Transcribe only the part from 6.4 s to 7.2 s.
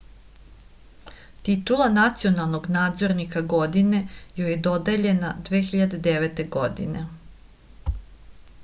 godine